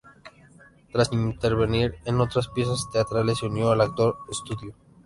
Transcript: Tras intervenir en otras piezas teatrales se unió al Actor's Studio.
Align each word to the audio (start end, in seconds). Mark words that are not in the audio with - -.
Tras 0.91 1.13
intervenir 1.13 1.93
en 2.05 2.21
otras 2.21 2.47
piezas 2.47 2.89
teatrales 2.91 3.37
se 3.37 3.45
unió 3.45 3.69
al 3.71 3.81
Actor's 3.81 4.17
Studio. 4.35 4.73